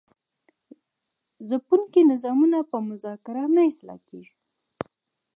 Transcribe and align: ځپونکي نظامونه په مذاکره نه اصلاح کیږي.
ځپونکي 1.47 2.01
نظامونه 2.11 2.57
په 2.71 2.77
مذاکره 2.89 3.43
نه 3.55 3.61
اصلاح 3.71 3.99
کیږي. 4.09 4.33